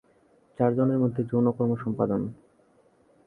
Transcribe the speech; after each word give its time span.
চারজনের 0.59 0.99
মধ্যে 0.99 1.21
যৌনকর্ম 1.23 1.71
সম্পাদন। 1.75 2.21